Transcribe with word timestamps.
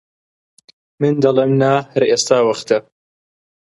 من 1.01 1.13
دەڵێم: 1.23 1.51
نا 1.61 1.73
هەر 1.93 2.03
ئێستە 2.11 2.37
وەختە! 2.47 2.77